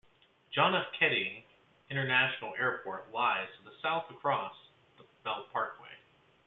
[0.51, 0.87] John F.
[0.97, 1.45] Kennedy
[1.91, 4.51] International Airport lies to the south across
[4.97, 5.95] the Belt Parkway.